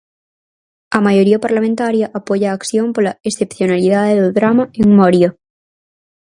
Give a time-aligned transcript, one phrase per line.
[0.97, 5.29] A maioría parlamentaria apoia a acción pola "excepcionalidade" do drama en Moria.